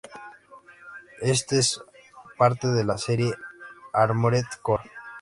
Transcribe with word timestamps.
Este 1.21 1.59
es 1.59 1.79
parte 2.35 2.67
de 2.69 2.83
la 2.83 2.97
serie 2.97 3.35
Armored 3.93 4.45
Core. 4.63 4.89